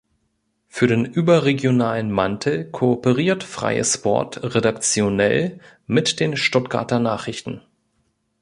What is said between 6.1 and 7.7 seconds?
den "Stuttgarter Nachrichten".